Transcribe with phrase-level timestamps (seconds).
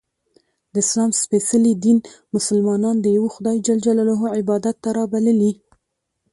[0.73, 1.97] د اسلام څپېڅلي دین
[2.33, 5.51] ملسلمانان د یوه خدایﷻ عبادت ته رابللي